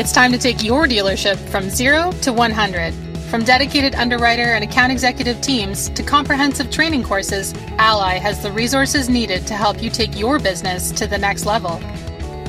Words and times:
It's 0.00 0.12
time 0.12 0.32
to 0.32 0.38
take 0.38 0.64
your 0.64 0.86
dealership 0.86 1.36
from 1.50 1.68
zero 1.68 2.10
to 2.22 2.32
100. 2.32 2.94
From 3.28 3.44
dedicated 3.44 3.94
underwriter 3.94 4.54
and 4.54 4.64
account 4.64 4.90
executive 4.90 5.42
teams 5.42 5.90
to 5.90 6.02
comprehensive 6.02 6.70
training 6.70 7.02
courses, 7.02 7.52
Ally 7.76 8.14
has 8.14 8.42
the 8.42 8.50
resources 8.50 9.10
needed 9.10 9.46
to 9.46 9.52
help 9.52 9.82
you 9.82 9.90
take 9.90 10.18
your 10.18 10.38
business 10.38 10.90
to 10.92 11.06
the 11.06 11.18
next 11.18 11.44
level. 11.44 11.78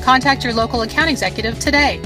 Contact 0.01 0.45
your 0.45 0.53
local 0.53 0.83
account 0.83 1.09
executive 1.09 1.59
today. 1.59 2.01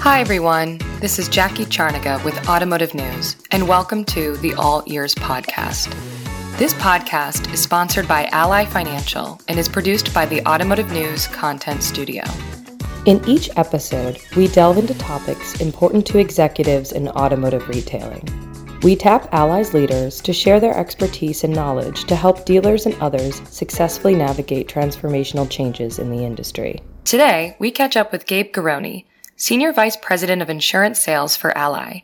Hi, 0.00 0.20
everyone. 0.20 0.80
This 1.00 1.18
is 1.18 1.28
Jackie 1.28 1.66
Charniga 1.66 2.24
with 2.24 2.48
Automotive 2.48 2.94
News, 2.94 3.36
and 3.50 3.68
welcome 3.68 4.02
to 4.06 4.38
the 4.38 4.54
All 4.54 4.82
Ears 4.86 5.14
Podcast. 5.14 5.92
This 6.58 6.72
podcast 6.72 7.52
is 7.52 7.62
sponsored 7.62 8.08
by 8.08 8.30
Ally 8.32 8.64
Financial 8.64 9.38
and 9.46 9.58
is 9.58 9.68
produced 9.68 10.14
by 10.14 10.24
the 10.24 10.42
Automotive 10.48 10.90
News 10.90 11.26
Content 11.26 11.82
Studio. 11.82 12.22
In 13.04 13.22
each 13.28 13.50
episode, 13.56 14.18
we 14.34 14.48
delve 14.48 14.78
into 14.78 14.94
topics 14.94 15.60
important 15.60 16.06
to 16.06 16.18
executives 16.18 16.92
in 16.92 17.08
automotive 17.08 17.68
retailing. 17.68 18.26
We 18.82 18.96
tap 18.96 19.28
Ally's 19.34 19.74
leaders 19.74 20.22
to 20.22 20.32
share 20.32 20.58
their 20.58 20.74
expertise 20.74 21.44
and 21.44 21.54
knowledge 21.54 22.04
to 22.04 22.16
help 22.16 22.46
dealers 22.46 22.86
and 22.86 22.94
others 23.02 23.42
successfully 23.50 24.14
navigate 24.14 24.66
transformational 24.66 25.50
changes 25.50 25.98
in 25.98 26.08
the 26.08 26.24
industry. 26.24 26.80
Today, 27.04 27.54
we 27.58 27.70
catch 27.70 27.98
up 27.98 28.12
with 28.12 28.24
Gabe 28.24 28.54
Garoni, 28.54 29.04
Senior 29.36 29.74
Vice 29.74 29.98
President 29.98 30.40
of 30.40 30.48
Insurance 30.48 31.02
Sales 31.02 31.36
for 31.36 31.54
Ally. 31.54 32.00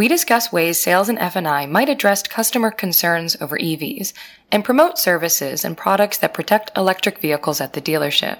We 0.00 0.08
discuss 0.08 0.50
ways 0.50 0.80
sales 0.80 1.10
and 1.10 1.18
F&I 1.18 1.66
might 1.66 1.90
address 1.90 2.22
customer 2.22 2.70
concerns 2.70 3.36
over 3.38 3.58
EVs 3.58 4.14
and 4.50 4.64
promote 4.64 4.96
services 4.96 5.62
and 5.62 5.76
products 5.76 6.16
that 6.16 6.32
protect 6.32 6.70
electric 6.74 7.18
vehicles 7.18 7.60
at 7.60 7.74
the 7.74 7.82
dealership. 7.82 8.38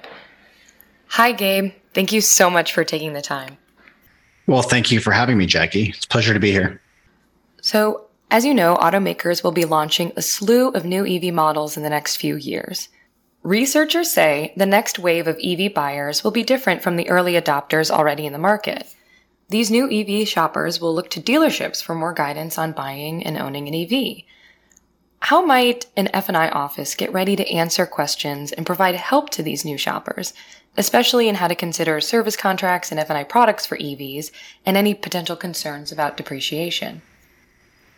Hi, 1.08 1.33
Gabe. 1.33 1.75
Thank 1.92 2.12
you 2.12 2.22
so 2.22 2.48
much 2.48 2.72
for 2.72 2.83
taking 2.83 3.12
the 3.12 3.20
time. 3.20 3.58
Well, 4.47 4.62
thank 4.62 4.91
you 4.91 5.00
for 5.00 5.11
having 5.12 5.36
me, 5.36 5.44
Jackie. 5.44 5.91
It's 5.91 6.06
a 6.06 6.08
pleasure 6.08 6.33
to 6.33 6.41
be 6.41 6.50
here. 6.50 6.81
So, 7.61 8.06
as 8.31 8.47
you 8.47 8.55
know, 8.55 8.77
automakers 8.77 9.44
will 9.44 9.53
be 9.53 9.66
launching 9.66 10.14
a 10.16 10.22
slew 10.22 10.69
of 10.69 10.86
new 10.86 11.06
EV 11.06 11.34
models 11.34 11.77
in 11.77 11.83
the 11.83 11.91
next 11.91 12.16
few 12.16 12.36
years. 12.36 12.88
Researchers 13.42 14.11
say 14.11 14.55
the 14.56 14.64
next 14.64 14.98
wave 14.98 15.27
of 15.27 15.38
EV 15.44 15.75
buyers 15.75 16.25
will 16.25 16.31
be 16.31 16.42
different 16.42 16.83
from 16.83 16.97
the 16.97 17.11
early 17.11 17.34
adopters 17.34 17.91
already 17.91 18.25
in 18.25 18.33
the 18.33 18.38
market. 18.38 18.86
These 19.51 19.73
new 19.73 19.91
EV 19.91 20.29
shoppers 20.29 20.81
will 20.81 20.95
look 20.95 21.11
to 21.11 21.20
dealerships 21.20 21.83
for 21.83 21.97
more 21.97 22.12
guidance 22.12 22.56
on 22.56 22.70
buying 22.70 23.25
and 23.25 23.37
owning 23.37 23.67
an 23.67 23.75
EV. 23.75 24.23
How 25.23 25.45
might 25.45 25.87
an 25.97 26.09
F&I 26.15 26.48
office 26.51 26.95
get 26.95 27.12
ready 27.12 27.34
to 27.34 27.51
answer 27.51 27.84
questions 27.84 28.53
and 28.53 28.65
provide 28.65 28.95
help 28.95 29.31
to 29.31 29.43
these 29.43 29.65
new 29.65 29.77
shoppers, 29.77 30.34
especially 30.77 31.28
in 31.28 31.34
how 31.34 31.48
to 31.48 31.56
consider 31.56 32.01
service 32.01 32.37
contracts 32.37 32.93
and 32.93 33.01
F&I 33.01 33.25
products 33.25 33.67
for 33.67 33.77
EVs 33.77 34.31
and 34.65 34.77
any 34.77 34.95
potential 34.95 35.34
concerns 35.34 35.91
about 35.91 36.17
depreciation? 36.17 37.03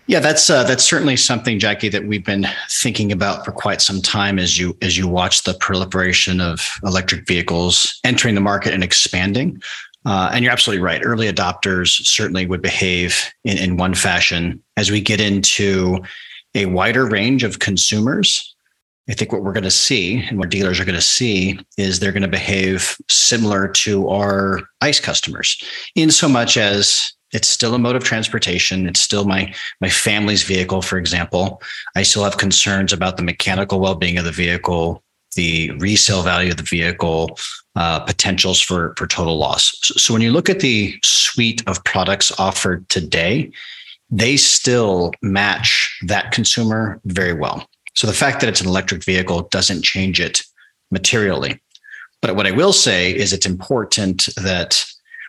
Yeah, 0.06 0.20
that's 0.20 0.48
uh, 0.50 0.64
that's 0.64 0.82
certainly 0.82 1.16
something, 1.16 1.60
Jackie, 1.60 1.90
that 1.90 2.06
we've 2.06 2.24
been 2.24 2.46
thinking 2.70 3.12
about 3.12 3.44
for 3.44 3.52
quite 3.52 3.80
some 3.80 4.02
time 4.02 4.38
as 4.38 4.58
you 4.58 4.76
as 4.82 4.98
you 4.98 5.06
watch 5.06 5.44
the 5.44 5.54
proliferation 5.54 6.40
of 6.40 6.68
electric 6.82 7.24
vehicles 7.26 8.00
entering 8.02 8.34
the 8.34 8.40
market 8.40 8.74
and 8.74 8.82
expanding. 8.82 9.62
Uh, 10.04 10.30
and 10.32 10.42
you're 10.42 10.52
absolutely 10.52 10.82
right. 10.82 11.00
Early 11.04 11.32
adopters 11.32 12.04
certainly 12.04 12.46
would 12.46 12.62
behave 12.62 13.32
in, 13.44 13.56
in 13.58 13.76
one 13.76 13.94
fashion. 13.94 14.62
As 14.76 14.90
we 14.90 15.00
get 15.00 15.20
into 15.20 15.98
a 16.54 16.66
wider 16.66 17.06
range 17.06 17.44
of 17.44 17.60
consumers, 17.60 18.54
I 19.08 19.14
think 19.14 19.32
what 19.32 19.42
we're 19.42 19.52
going 19.52 19.64
to 19.64 19.70
see 19.70 20.24
and 20.28 20.38
what 20.38 20.50
dealers 20.50 20.78
are 20.78 20.84
going 20.84 20.94
to 20.94 21.00
see 21.02 21.58
is 21.76 21.98
they're 21.98 22.12
going 22.12 22.22
to 22.22 22.28
behave 22.28 22.96
similar 23.08 23.68
to 23.68 24.08
our 24.08 24.60
ICE 24.80 25.00
customers, 25.00 25.60
in 25.94 26.10
so 26.10 26.28
much 26.28 26.56
as 26.56 27.12
it's 27.32 27.48
still 27.48 27.74
a 27.74 27.78
mode 27.78 27.96
of 27.96 28.04
transportation. 28.04 28.86
It's 28.86 29.00
still 29.00 29.24
my 29.24 29.52
my 29.80 29.88
family's 29.88 30.42
vehicle, 30.42 30.82
for 30.82 30.98
example. 30.98 31.62
I 31.96 32.02
still 32.02 32.24
have 32.24 32.36
concerns 32.36 32.92
about 32.92 33.16
the 33.16 33.22
mechanical 33.22 33.80
well-being 33.80 34.18
of 34.18 34.24
the 34.24 34.32
vehicle, 34.32 35.01
the 35.34 35.70
resale 35.72 36.22
value 36.22 36.50
of 36.50 36.56
the 36.56 36.62
vehicle, 36.62 37.38
uh, 37.76 38.00
potentials 38.00 38.60
for 38.60 38.94
for 38.96 39.06
total 39.06 39.38
loss. 39.38 39.76
So, 39.82 39.94
so 39.96 40.12
when 40.12 40.22
you 40.22 40.32
look 40.32 40.50
at 40.50 40.60
the 40.60 40.98
suite 41.02 41.62
of 41.66 41.82
products 41.84 42.32
offered 42.38 42.88
today, 42.88 43.50
they 44.10 44.36
still 44.36 45.12
match 45.22 45.98
that 46.06 46.32
consumer 46.32 47.00
very 47.04 47.32
well. 47.32 47.66
So 47.94 48.06
the 48.06 48.12
fact 48.12 48.40
that 48.40 48.48
it's 48.48 48.60
an 48.60 48.68
electric 48.68 49.04
vehicle 49.04 49.42
doesn't 49.50 49.82
change 49.82 50.20
it 50.20 50.42
materially. 50.90 51.60
But 52.20 52.36
what 52.36 52.46
I 52.46 52.52
will 52.52 52.72
say 52.72 53.14
is 53.14 53.32
it's 53.32 53.46
important 53.46 54.28
that 54.36 54.84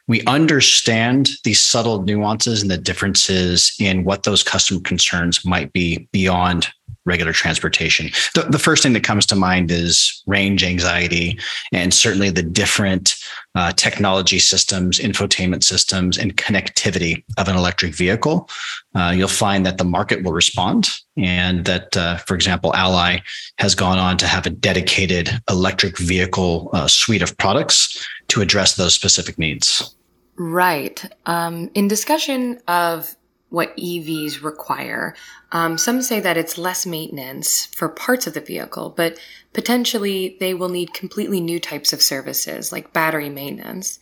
we 0.08 0.22
understand 0.26 1.30
these 1.44 1.62
subtle 1.62 2.04
nuances 2.04 2.62
and 2.62 2.70
the 2.70 2.78
differences 2.78 3.74
in 3.80 4.04
what 4.04 4.24
those 4.24 4.44
customer 4.44 4.82
concerns 4.82 5.46
might 5.46 5.72
be 5.72 6.08
beyond 6.12 6.68
regular 7.06 7.34
transportation. 7.34 8.10
The, 8.34 8.44
the 8.44 8.60
first 8.60 8.84
thing 8.84 8.94
that 8.94 9.04
comes 9.04 9.26
to 9.28 9.36
mind 9.36 9.72
is 9.72 10.24
range 10.26 10.64
anxiety, 10.64 11.40
and 11.72 11.94
certainly 11.94 12.30
the 12.30 12.44
different 12.44 13.16
uh, 13.56 13.72
technology 13.74 14.40
systems, 14.40 15.00
infotainment 15.00 15.64
systems, 15.64 16.18
and 16.18 16.38
connectivity 16.38 17.24
of 17.38 17.48
an 17.48 17.56
electric 17.56 17.94
vehicle. 17.94 18.50
Uh, 18.96 19.14
you'll 19.16 19.28
find 19.28 19.66
that 19.66 19.78
the 19.78 19.84
market 19.84 20.24
will 20.24 20.34
respond, 20.34 20.90
and 21.18 21.66
that, 21.66 21.96
uh, 21.98 22.18
for 22.18 22.36
example, 22.36 22.74
Ally 22.76 23.20
has 23.60 23.76
gone 23.76 24.00
on 24.00 24.18
to 24.18 24.28
have 24.28 24.46
a 24.46 24.50
dedicated 24.50 25.30
electric 25.50 25.98
vehicle 25.98 26.70
uh, 26.74 26.88
suite 26.88 27.22
of 27.22 27.38
products 27.38 28.06
to 28.30 28.42
address 28.42 28.76
those 28.76 28.94
specific 28.94 29.38
needs. 29.38 29.96
Right. 30.36 31.06
Um, 31.28 31.70
in 31.76 31.88
discussion 31.88 32.60
of 32.68 33.16
what 33.54 33.78
EVs 33.78 34.42
require, 34.42 35.14
um, 35.52 35.78
some 35.78 36.02
say 36.02 36.20
that 36.20 36.38
it's 36.38 36.58
less 36.58 36.88
maintenance 36.88 37.68
for 37.68 37.88
parts 37.88 38.26
of 38.26 38.34
the 38.34 38.42
vehicle, 38.42 38.90
but 38.90 39.20
potentially 39.54 40.36
they 40.40 40.56
will 40.56 40.70
need 40.70 40.92
completely 40.92 41.40
new 41.40 41.60
types 41.60 41.94
of 41.94 42.02
services 42.02 42.72
like 42.72 42.94
battery 42.94 43.30
maintenance. 43.30 44.00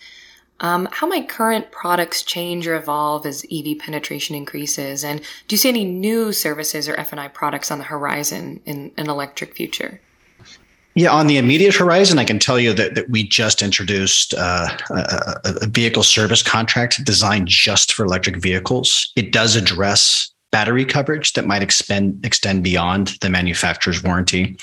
Um, 0.62 0.88
how 0.90 1.06
might 1.06 1.28
current 1.28 1.70
products 1.70 2.24
change 2.24 2.66
or 2.66 2.78
evolve 2.78 3.26
as 3.26 3.46
EV 3.52 3.78
penetration 3.78 4.38
increases? 4.38 5.04
And 5.04 5.20
do 5.20 5.54
you 5.54 5.58
see 5.58 5.68
any 5.68 5.84
new 5.84 6.32
services 6.32 6.88
or 6.88 6.96
F&I 6.96 7.28
products 7.28 7.72
on 7.72 7.80
the 7.80 7.84
horizon 7.84 8.62
in 8.66 8.94
an 8.96 9.10
electric 9.10 9.54
future? 9.54 10.00
Yeah, 10.94 11.12
on 11.12 11.28
the 11.28 11.38
immediate 11.38 11.76
horizon, 11.76 12.20
I 12.20 12.26
can 12.26 12.38
tell 12.38 12.60
you 12.60 12.74
that, 12.74 12.96
that 12.96 13.10
we 13.10 13.24
just 13.24 13.62
introduced 13.62 14.34
uh, 14.34 14.70
a, 14.90 15.40
a, 15.46 15.68
vehicle 15.68 16.04
service 16.04 16.44
contract 16.44 17.04
designed 17.06 17.48
just 17.48 17.94
for 17.94 18.04
electric 18.04 18.38
vehicles. 18.38 19.12
It 19.16 19.32
does 19.32 19.56
address 19.56 20.32
battery 20.52 20.84
coverage 20.84 21.32
that 21.34 21.48
might 21.48 21.64
expend, 21.64 22.26
extend 22.26 22.64
beyond 22.64 23.16
the 23.22 23.30
manufacturer's 23.30 24.04
warranty, 24.04 24.58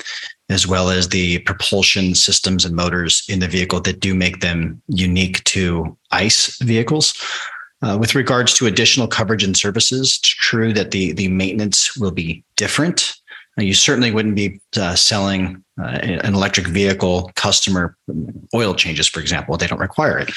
as 0.50 0.66
well 0.66 0.90
as 0.90 1.08
the 1.08 1.38
propulsion 1.40 2.14
systems 2.14 2.66
and 2.66 2.76
motors 2.76 3.24
in 3.30 3.40
the 3.40 3.48
vehicle 3.48 3.80
that 3.80 4.00
do 4.00 4.14
make 4.14 4.40
them 4.40 4.82
unique 4.88 5.42
to 5.44 5.96
ICE 6.10 6.58
vehicles. 6.58 7.14
Uh, 7.80 7.96
with 7.98 8.14
regards 8.14 8.52
to 8.54 8.66
additional 8.66 9.06
coverage 9.06 9.44
and 9.44 9.56
services, 9.56 10.18
it's 10.20 10.28
true 10.28 10.74
that 10.74 10.90
the, 10.90 11.12
the 11.12 11.28
maintenance 11.28 11.96
will 11.96 12.10
be 12.10 12.44
different 12.56 13.17
you 13.58 13.74
certainly 13.74 14.10
wouldn't 14.10 14.36
be 14.36 14.60
uh, 14.76 14.94
selling 14.94 15.62
uh, 15.80 15.98
an 16.02 16.34
electric 16.34 16.66
vehicle 16.66 17.30
customer 17.34 17.96
oil 18.54 18.74
changes, 18.74 19.08
for 19.08 19.20
example. 19.20 19.56
They 19.56 19.66
don't 19.66 19.80
require 19.80 20.18
it. 20.18 20.30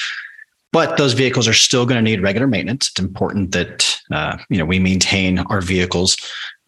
But 0.72 0.96
those 0.96 1.12
vehicles 1.12 1.46
are 1.46 1.52
still 1.52 1.84
going 1.84 2.02
to 2.02 2.10
need 2.10 2.22
regular 2.22 2.46
maintenance. 2.46 2.88
It's 2.88 3.00
important 3.00 3.52
that 3.52 4.00
uh, 4.10 4.38
you 4.48 4.56
know 4.56 4.64
we 4.64 4.78
maintain 4.78 5.40
our 5.40 5.60
vehicles. 5.60 6.16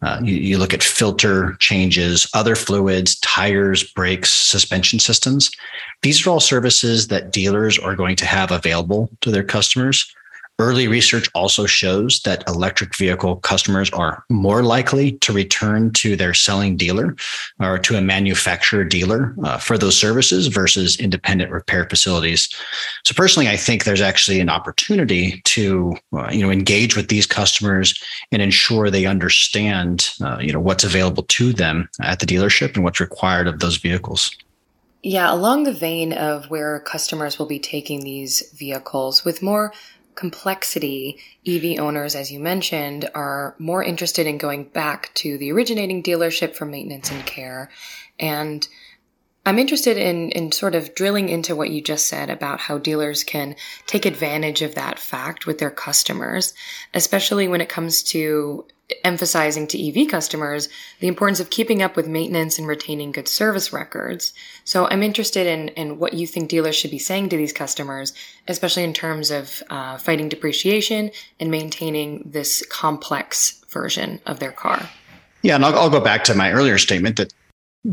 Uh, 0.01 0.19
you, 0.23 0.35
you, 0.35 0.57
look 0.59 0.73
at 0.73 0.83
filter 0.83 1.55
changes, 1.59 2.29
other 2.35 2.55
fluids, 2.55 3.19
tires, 3.21 3.83
brakes, 3.93 4.31
suspension 4.31 4.99
systems. 4.99 5.49
These 6.03 6.25
are 6.25 6.29
all 6.29 6.39
services 6.39 7.07
that 7.07 7.31
dealers 7.31 7.79
are 7.79 7.95
going 7.95 8.15
to 8.17 8.25
have 8.25 8.51
available 8.51 9.09
to 9.21 9.31
their 9.31 9.43
customers. 9.43 10.05
Early 10.57 10.87
research 10.87 11.29
also 11.35 11.65
shows 11.65 12.21
that 12.21 12.47
electric 12.47 12.95
vehicle 12.95 13.35
customers 13.37 13.89
are 13.89 14.23
more 14.29 14.63
likely 14.63 15.13
to 15.19 15.33
return 15.33 15.91
to 15.93 16.15
their 16.15 16.33
selling 16.33 16.77
dealer 16.77 17.13
or 17.59 17.77
to 17.79 17.97
a 17.97 18.01
manufacturer 18.01 18.85
dealer 18.85 19.35
uh, 19.43 19.57
for 19.57 19.77
those 19.77 19.97
services 19.97 20.47
versus 20.47 20.97
independent 20.97 21.51
repair 21.51 21.85
facilities. 21.89 22.47
So 23.03 23.13
personally, 23.13 23.49
I 23.49 23.57
think 23.57 23.83
there's 23.83 23.99
actually 23.99 24.39
an 24.39 24.49
opportunity 24.49 25.41
to 25.43 25.93
uh, 26.13 26.29
you 26.31 26.41
know 26.41 26.51
engage 26.51 26.95
with 26.95 27.09
these 27.09 27.27
customers 27.27 28.01
and 28.31 28.41
ensure 28.41 28.89
they 28.89 29.05
understand 29.05 30.09
uh, 30.21 30.37
you 30.39 30.53
know 30.53 30.61
what's 30.61 30.85
available 30.85 31.23
to 31.23 31.51
them 31.51 31.89
at 32.01 32.19
the 32.19 32.25
dealership 32.25 32.75
and 32.75 32.85
what's 32.85 33.01
required 33.01 33.47
of 33.47 33.59
those 33.59 33.75
vehicles. 33.75 34.31
Yeah, 35.03 35.31
along 35.31 35.65
the 35.65 35.71
vein 35.71 36.13
of 36.13 36.49
where 36.49 36.79
customers 36.79 37.37
will 37.37 37.45
be 37.45 37.59
taking 37.59 37.99
these 37.99 38.51
vehicles 38.55 39.23
with 39.23 39.43
more 39.43 39.71
complexity, 40.15 41.19
EV 41.45 41.79
owners, 41.79 42.15
as 42.15 42.31
you 42.31 42.39
mentioned, 42.39 43.09
are 43.13 43.55
more 43.59 43.83
interested 43.83 44.25
in 44.25 44.37
going 44.37 44.65
back 44.65 45.13
to 45.15 45.37
the 45.37 45.51
originating 45.51 46.01
dealership 46.01 46.55
for 46.55 46.65
maintenance 46.65 47.11
and 47.11 47.25
care. 47.25 47.69
And 48.19 48.67
I'm 49.45 49.59
interested 49.59 49.97
in, 49.97 50.31
in 50.31 50.51
sort 50.51 50.73
of 50.73 50.95
drilling 50.95 51.29
into 51.29 51.55
what 51.55 51.69
you 51.69 51.81
just 51.81 52.07
said 52.07 52.29
about 52.31 52.59
how 52.59 52.79
dealers 52.79 53.23
can 53.23 53.55
take 53.85 54.05
advantage 54.05 54.63
of 54.63 54.73
that 54.73 54.97
fact 54.97 55.45
with 55.45 55.59
their 55.59 55.69
customers, 55.69 56.53
especially 56.95 57.47
when 57.47 57.61
it 57.61 57.69
comes 57.69 58.01
to 58.03 58.65
emphasizing 59.05 59.67
to 59.67 60.01
EV 60.01 60.09
customers 60.09 60.67
the 60.99 61.07
importance 61.07 61.39
of 61.39 61.49
keeping 61.49 61.81
up 61.81 61.95
with 61.95 62.07
maintenance 62.07 62.57
and 62.59 62.67
retaining 62.67 63.11
good 63.11 63.27
service 63.27 63.71
records. 63.71 64.33
So 64.65 64.87
I'm 64.89 65.03
interested 65.03 65.47
in, 65.47 65.69
in 65.69 65.99
what 65.99 66.13
you 66.13 66.27
think 66.27 66.49
dealers 66.49 66.75
should 66.75 66.91
be 66.91 66.99
saying 66.99 67.29
to 67.29 67.37
these 67.37 67.53
customers, 67.53 68.13
especially 68.47 68.83
in 68.83 68.93
terms 68.93 69.31
of 69.31 69.63
uh, 69.69 69.97
fighting 69.97 70.27
depreciation 70.27 71.11
and 71.39 71.49
maintaining 71.49 72.23
this 72.25 72.65
complex 72.65 73.63
version 73.69 74.19
of 74.25 74.39
their 74.39 74.51
car. 74.51 74.89
Yeah, 75.41 75.55
and 75.55 75.63
I'll, 75.63 75.77
I'll 75.77 75.89
go 75.89 76.01
back 76.01 76.23
to 76.25 76.35
my 76.35 76.51
earlier 76.51 76.77
statement 76.79 77.17
that 77.17 77.31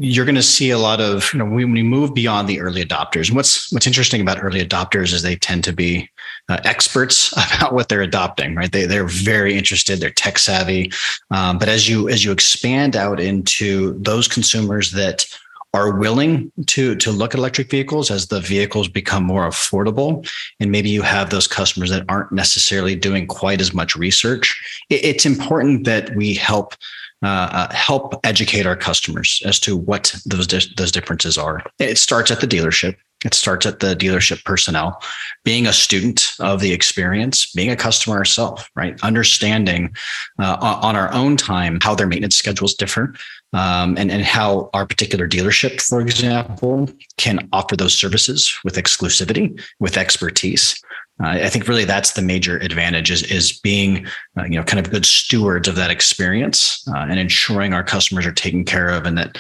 you're 0.01 0.25
going 0.25 0.35
to 0.35 0.43
see 0.43 0.71
a 0.71 0.79
lot 0.79 1.01
of 1.01 1.33
you 1.33 1.39
know 1.39 1.45
when 1.45 1.73
we 1.73 1.83
move 1.83 2.15
beyond 2.15 2.49
the 2.49 2.61
early 2.61 2.85
adopters 2.85 3.31
what's 3.31 3.71
what's 3.73 3.87
interesting 3.87 4.21
about 4.21 4.43
early 4.43 4.65
adopters 4.65 5.13
is 5.13 5.23
they 5.23 5.37
tend 5.37 5.63
to 5.63 5.73
be 5.73 6.09
uh, 6.49 6.59
experts 6.65 7.33
about 7.57 7.75
what 7.75 7.89
they're 7.89 8.03
adopting 8.03 8.55
right? 8.55 8.73
They, 8.73 8.87
they're 8.87 9.07
very 9.07 9.57
interested 9.57 10.01
they're 10.01 10.11
tech 10.11 10.39
savvy 10.39 10.91
um, 11.31 11.59
but 11.59 11.69
as 11.69 11.89
you 11.89 12.09
as 12.09 12.25
you 12.25 12.33
expand 12.33 12.97
out 12.97 13.21
into 13.21 13.99
those 14.01 14.29
consumers 14.29 14.93
that 14.93 15.27
are 15.75 15.99
willing 15.99 16.53
to 16.67 16.95
to 16.97 17.11
look 17.11 17.35
at 17.35 17.39
electric 17.39 17.71
vehicles 17.71 18.11
as 18.11 18.29
the 18.29 18.41
vehicles 18.41 18.89
become 18.89 19.25
more 19.25 19.47
affordable 19.47 20.27
and 20.59 20.71
maybe 20.71 20.89
you 20.89 21.03
have 21.03 21.31
those 21.31 21.47
customers 21.47 21.91
that 21.91 22.05
aren't 22.09 22.33
necessarily 22.33 22.95
doing 22.95 23.27
quite 23.27 23.61
as 23.61 23.75
much 23.75 23.95
research 23.95 24.85
it, 24.89 25.05
it's 25.05 25.27
important 25.27 25.85
that 25.85 26.15
we 26.17 26.35
help 26.35 26.75
uh, 27.23 27.49
uh, 27.53 27.73
help 27.73 28.19
educate 28.25 28.67
our 28.67 28.77
customers 28.77 29.43
as 29.45 29.61
to 29.61 29.77
what 29.77 30.15
those 30.27 30.47
those 30.77 30.93
differences 30.93 31.39
are. 31.39 31.63
It 31.79 31.99
starts 31.99 32.31
at 32.31 32.41
the 32.41 32.49
dealership. 32.49 32.97
It 33.25 33.35
starts 33.35 33.67
at 33.67 33.79
the 33.79 33.95
dealership 33.95 34.45
personnel, 34.45 35.01
being 35.45 35.69
a 35.69 35.73
student 35.73 36.33
of 36.41 36.61
the 36.61 36.73
experience, 36.73 37.53
being 37.53 37.71
a 37.71 37.77
customer 37.77 38.17
ourselves, 38.17 38.69
right? 38.75 39.01
Understanding 39.05 39.95
uh, 40.41 40.57
on 40.61 40.97
our 40.97 41.13
own 41.13 41.37
time 41.37 41.79
how 41.81 41.95
their 41.95 42.09
maintenance 42.09 42.37
schedules 42.37 42.75
differ, 42.75 43.15
um, 43.53 43.97
and 43.97 44.11
and 44.11 44.25
how 44.25 44.71
our 44.75 44.87
particular 44.87 45.29
dealership, 45.29 45.81
for 45.81 46.01
example, 46.01 46.89
can 47.17 47.49
offer 47.53 47.77
those 47.77 47.95
services 47.95 48.53
with 48.65 48.75
exclusivity, 48.75 49.61
with 49.79 49.97
expertise. 49.97 50.83
I 51.21 51.49
think 51.49 51.69
really 51.69 51.85
that's 51.85 52.13
the 52.13 52.23
major 52.23 52.59
advantage 52.59 53.11
is 53.11 53.23
is 53.25 53.53
being 53.53 54.07
uh, 54.37 54.45
you 54.45 54.57
know 54.57 54.65
kind 54.65 54.85
of 54.85 54.91
good 54.91 55.07
stewards 55.07 55.69
of 55.69 55.77
that 55.77 55.91
experience 55.91 56.85
uh, 56.89 57.07
and 57.09 57.19
ensuring 57.19 57.73
our 57.73 57.85
customers 57.85 58.27
are 58.27 58.33
taken 58.33 58.65
care 58.65 58.89
of 58.89 59.07
and 59.07 59.17
that 59.19 59.39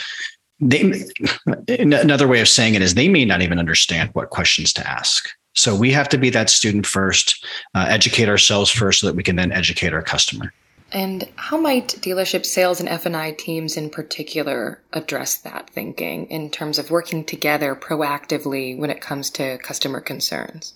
they 0.60 1.04
another 1.80 2.28
way 2.28 2.40
of 2.40 2.48
saying 2.48 2.74
it 2.74 2.82
is 2.82 2.94
they 2.94 3.08
may 3.08 3.24
not 3.24 3.42
even 3.42 3.58
understand 3.58 4.10
what 4.12 4.30
questions 4.30 4.72
to 4.74 4.88
ask. 4.88 5.28
So 5.54 5.76
we 5.76 5.90
have 5.90 6.08
to 6.10 6.19
be 6.19 6.30
that 6.30 6.48
student 6.48 6.86
first, 6.86 7.44
uh, 7.74 7.86
educate 7.88 8.28
ourselves 8.28 8.70
first, 8.70 9.00
so 9.00 9.06
that 9.06 9.16
we 9.16 9.22
can 9.22 9.36
then 9.36 9.52
educate 9.52 9.92
our 9.92 10.02
customer. 10.02 10.52
And 10.92 11.28
how 11.36 11.58
might 11.58 11.88
dealership 11.88 12.44
sales 12.44 12.78
and 12.80 12.88
F&I 12.88 13.32
teams 13.32 13.76
in 13.76 13.90
particular 13.90 14.80
address 14.92 15.36
that 15.38 15.69
thinking 15.70 16.26
in 16.26 16.50
terms 16.50 16.78
of 16.78 16.90
working 16.90 17.24
together 17.24 17.74
proactively 17.74 18.76
when 18.78 18.90
it 18.90 19.00
comes 19.00 19.30
to 19.30 19.58
customer 19.58 20.00
concerns? 20.00 20.74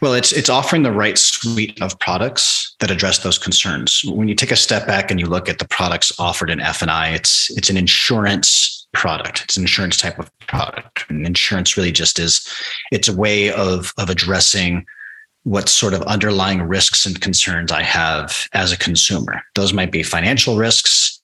Well, 0.00 0.14
it's 0.14 0.32
it's 0.32 0.48
offering 0.48 0.82
the 0.82 0.92
right 0.92 1.18
suite 1.18 1.80
of 1.82 1.98
products 1.98 2.74
that 2.80 2.90
address 2.90 3.18
those 3.18 3.38
concerns. 3.38 4.02
When 4.04 4.28
you 4.28 4.34
take 4.34 4.50
a 4.50 4.56
step 4.56 4.86
back 4.86 5.10
and 5.10 5.20
you 5.20 5.26
look 5.26 5.48
at 5.48 5.58
the 5.58 5.68
products 5.68 6.10
offered 6.18 6.48
in 6.48 6.60
F 6.60 6.80
and 6.80 6.90
I, 6.90 7.10
it's 7.10 7.50
it's 7.56 7.68
an 7.68 7.76
insurance 7.76 8.86
product. 8.92 9.42
It's 9.42 9.56
an 9.56 9.62
insurance 9.62 9.98
type 9.98 10.18
of 10.18 10.30
product. 10.46 11.04
And 11.10 11.26
insurance 11.26 11.76
really 11.76 11.92
just 11.92 12.18
is 12.18 12.46
it's 12.90 13.08
a 13.08 13.16
way 13.16 13.52
of 13.52 13.92
of 13.98 14.08
addressing 14.08 14.86
what 15.44 15.68
sort 15.68 15.94
of 15.94 16.02
underlying 16.02 16.62
risks 16.62 17.04
and 17.04 17.20
concerns 17.20 17.72
I 17.72 17.82
have 17.82 18.48
as 18.52 18.72
a 18.72 18.78
consumer. 18.78 19.42
Those 19.54 19.72
might 19.72 19.90
be 19.90 20.02
financial 20.02 20.56
risks, 20.56 21.20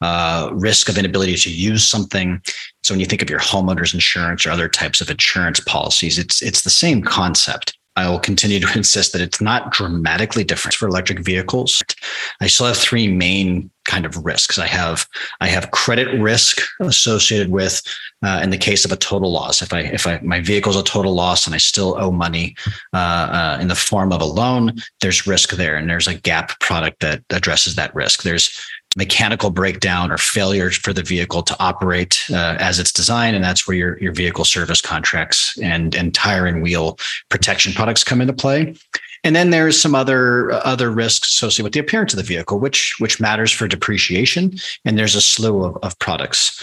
uh, 0.00 0.50
risk 0.52 0.88
of 0.88 0.96
inability 0.96 1.36
to 1.36 1.50
use 1.50 1.84
something. 1.84 2.40
So 2.82 2.94
when 2.94 3.00
you 3.00 3.06
think 3.06 3.22
of 3.22 3.28
your 3.28 3.40
homeowners 3.40 3.92
insurance 3.94 4.46
or 4.46 4.50
other 4.50 4.68
types 4.68 5.00
of 5.00 5.10
insurance 5.10 5.60
policies, 5.60 6.18
it's 6.18 6.42
it's 6.42 6.62
the 6.62 6.70
same 6.70 7.02
concept. 7.02 7.77
I 7.98 8.08
will 8.08 8.20
continue 8.20 8.60
to 8.60 8.72
insist 8.76 9.12
that 9.12 9.20
it's 9.20 9.40
not 9.40 9.72
dramatically 9.72 10.44
different 10.44 10.74
for 10.74 10.86
electric 10.86 11.18
vehicles. 11.18 11.82
I 12.40 12.46
still 12.46 12.66
have 12.66 12.76
three 12.76 13.08
main 13.08 13.70
kind 13.84 14.04
of 14.04 14.24
risks. 14.24 14.58
I 14.58 14.66
have 14.66 15.06
I 15.40 15.48
have 15.48 15.70
credit 15.72 16.08
risk 16.20 16.60
associated 16.80 17.50
with, 17.50 17.82
uh, 18.22 18.40
in 18.42 18.50
the 18.50 18.58
case 18.58 18.84
of 18.84 18.92
a 18.92 18.96
total 18.96 19.32
loss. 19.32 19.62
If 19.62 19.72
I 19.72 19.80
if 19.80 20.06
I 20.06 20.20
my 20.22 20.40
vehicle 20.40 20.70
is 20.70 20.76
a 20.76 20.84
total 20.84 21.14
loss 21.14 21.46
and 21.46 21.54
I 21.54 21.58
still 21.58 21.96
owe 21.98 22.12
money 22.12 22.54
uh, 22.92 22.96
uh, 22.96 23.58
in 23.60 23.68
the 23.68 23.74
form 23.74 24.12
of 24.12 24.20
a 24.20 24.26
loan, 24.26 24.74
there's 25.00 25.26
risk 25.26 25.50
there, 25.50 25.76
and 25.76 25.88
there's 25.90 26.06
a 26.06 26.14
gap 26.14 26.60
product 26.60 27.00
that 27.00 27.22
addresses 27.30 27.74
that 27.76 27.94
risk. 27.94 28.22
There's 28.22 28.62
mechanical 28.96 29.50
breakdown 29.50 30.10
or 30.10 30.18
failure 30.18 30.70
for 30.70 30.92
the 30.92 31.02
vehicle 31.02 31.42
to 31.42 31.56
operate 31.60 32.24
uh, 32.30 32.56
as 32.58 32.78
it's 32.78 32.92
designed, 32.92 33.36
and 33.36 33.44
that's 33.44 33.66
where 33.66 33.76
your 33.76 33.98
your 33.98 34.12
vehicle 34.12 34.44
service 34.44 34.80
contracts 34.80 35.58
and 35.58 35.94
and 35.94 36.14
tire 36.14 36.46
and 36.46 36.62
wheel 36.62 36.98
protection 37.28 37.72
products 37.72 38.04
come 38.04 38.20
into 38.20 38.32
play. 38.32 38.74
And 39.24 39.34
then 39.34 39.50
there's 39.50 39.80
some 39.80 39.94
other 39.94 40.52
other 40.52 40.90
risks 40.90 41.28
associated 41.28 41.64
with 41.64 41.72
the 41.72 41.80
appearance 41.80 42.12
of 42.12 42.18
the 42.18 42.22
vehicle, 42.22 42.58
which 42.58 42.96
which 42.98 43.20
matters 43.20 43.52
for 43.52 43.68
depreciation. 43.68 44.54
And 44.84 44.98
there's 44.98 45.14
a 45.14 45.20
slew 45.20 45.64
of, 45.64 45.76
of 45.82 45.98
products. 45.98 46.62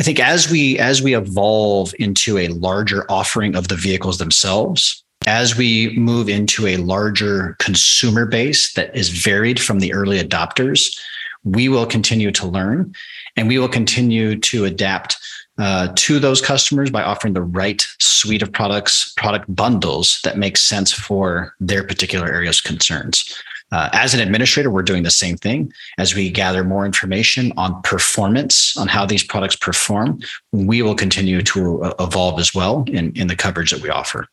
I 0.00 0.02
think 0.02 0.18
as 0.18 0.50
we 0.50 0.78
as 0.78 1.02
we 1.02 1.14
evolve 1.14 1.94
into 1.98 2.38
a 2.38 2.48
larger 2.48 3.10
offering 3.10 3.54
of 3.54 3.68
the 3.68 3.76
vehicles 3.76 4.18
themselves, 4.18 5.04
as 5.26 5.56
we 5.56 5.96
move 5.96 6.28
into 6.28 6.66
a 6.66 6.78
larger 6.78 7.56
consumer 7.58 8.26
base 8.26 8.72
that 8.72 8.94
is 8.96 9.10
varied 9.10 9.60
from 9.60 9.78
the 9.78 9.92
early 9.92 10.20
adopters, 10.20 10.98
we 11.44 11.68
will 11.68 11.86
continue 11.86 12.30
to 12.32 12.46
learn 12.46 12.94
and 13.36 13.48
we 13.48 13.58
will 13.58 13.68
continue 13.68 14.38
to 14.38 14.64
adapt 14.64 15.16
uh, 15.58 15.92
to 15.96 16.18
those 16.18 16.40
customers 16.40 16.90
by 16.90 17.02
offering 17.02 17.34
the 17.34 17.42
right 17.42 17.86
suite 17.98 18.42
of 18.42 18.52
products, 18.52 19.12
product 19.16 19.54
bundles 19.54 20.20
that 20.24 20.38
make 20.38 20.56
sense 20.56 20.92
for 20.92 21.54
their 21.60 21.84
particular 21.84 22.26
area's 22.26 22.60
concerns. 22.60 23.42
Uh, 23.70 23.88
as 23.94 24.12
an 24.12 24.20
administrator, 24.20 24.70
we're 24.70 24.82
doing 24.82 25.02
the 25.02 25.10
same 25.10 25.36
thing. 25.36 25.72
As 25.98 26.14
we 26.14 26.30
gather 26.30 26.62
more 26.62 26.84
information 26.84 27.52
on 27.56 27.80
performance, 27.82 28.76
on 28.76 28.86
how 28.86 29.06
these 29.06 29.24
products 29.24 29.56
perform, 29.56 30.20
we 30.52 30.82
will 30.82 30.94
continue 30.94 31.42
to 31.42 31.82
uh, 31.84 31.94
evolve 31.98 32.38
as 32.38 32.54
well 32.54 32.84
in, 32.88 33.12
in 33.16 33.28
the 33.28 33.36
coverage 33.36 33.70
that 33.70 33.80
we 33.80 33.88
offer. 33.88 34.28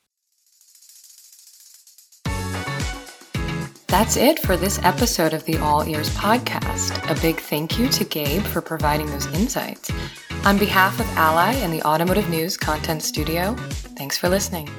That's 3.89 4.17
it 4.17 4.38
for 4.38 4.55
this 4.55 4.79
episode 4.84 5.34
of 5.34 5.43
the 5.46 5.58
All 5.58 5.81
Ears 5.81 6.12
podcast. 6.12 7.10
A 7.10 7.19
big 7.19 7.39
thank 7.39 7.79
you 7.79 7.89
to 7.89 8.03
Gabe 8.03 8.43
for 8.43 8.62
providing 8.62 9.08
those 9.08 9.25
insights. 9.34 9.89
On 10.46 10.60
behalf 10.60 11.00
of 11.00 11.08
Ally 11.17 11.53
and 11.53 11.74
the 11.74 11.81
Automotive 11.81 12.29
News 12.29 12.55
Content 12.55 13.01
Studio, 13.01 13.55
thanks 13.98 14.15
for 14.15 14.29
listening. 14.29 14.69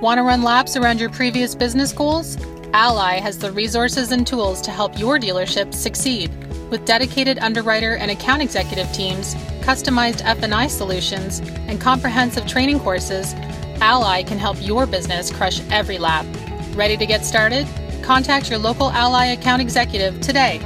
Want 0.00 0.16
to 0.16 0.22
run 0.22 0.42
laps 0.42 0.74
around 0.74 1.00
your 1.00 1.10
previous 1.10 1.54
business 1.54 1.92
goals? 1.92 2.38
Ally 2.72 3.18
has 3.18 3.36
the 3.36 3.52
resources 3.52 4.10
and 4.10 4.26
tools 4.26 4.62
to 4.62 4.70
help 4.70 4.98
your 4.98 5.18
dealership 5.18 5.74
succeed. 5.74 6.30
With 6.70 6.86
dedicated 6.86 7.38
underwriter 7.40 7.96
and 7.96 8.10
account 8.10 8.40
executive 8.40 8.90
teams, 8.94 9.34
customized 9.60 10.22
F&I 10.24 10.66
solutions, 10.66 11.40
and 11.68 11.78
comprehensive 11.78 12.46
training 12.46 12.80
courses, 12.80 13.34
Ally 13.80 14.22
can 14.22 14.38
help 14.38 14.56
your 14.60 14.86
business 14.86 15.30
crush 15.30 15.60
every 15.70 15.98
lap. 15.98 16.26
Ready 16.74 16.96
to 16.96 17.06
get 17.06 17.24
started? 17.24 17.66
Contact 18.02 18.50
your 18.50 18.58
local 18.58 18.90
Ally 18.90 19.26
account 19.26 19.62
executive 19.62 20.20
today 20.20 20.60